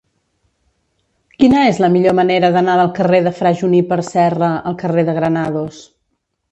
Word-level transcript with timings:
Quina 1.43 1.59
és 1.73 1.81
la 1.85 1.91
millor 1.97 2.17
manera 2.21 2.51
d'anar 2.57 2.79
del 2.81 2.91
carrer 3.01 3.23
de 3.29 3.37
Fra 3.43 3.55
Juníper 3.63 4.03
Serra 4.13 4.53
al 4.71 4.81
carrer 4.85 5.09
de 5.13 5.21
Granados? 5.23 5.89